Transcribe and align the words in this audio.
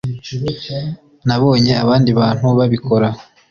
nabonye 1.27 1.73
abandi 1.83 2.09
bantu 2.19 2.45
babikora 2.57 3.09